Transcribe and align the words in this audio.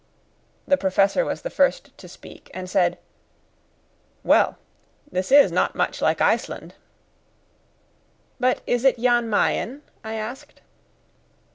The 0.67 0.77
Professor 0.77 1.23
was 1.25 1.43
the 1.43 1.51
first 1.51 1.95
to 1.99 2.07
speak, 2.07 2.49
and 2.55 2.67
said: 2.67 2.97
"Well, 4.23 4.57
this 5.11 5.31
is 5.31 5.51
not 5.51 5.75
much 5.75 6.01
like 6.01 6.21
Iceland." 6.21 6.73
"But 8.39 8.61
is 8.65 8.83
it 8.83 8.97
Jan 8.97 9.29
Mayen?" 9.29 9.83
I 10.03 10.15
asked. 10.15 10.61